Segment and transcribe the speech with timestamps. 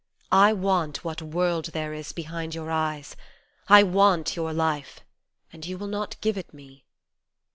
[0.33, 3.15] I want what world there is behind your eyes,
[3.67, 5.01] I want your life
[5.53, 6.85] and you will not give it me.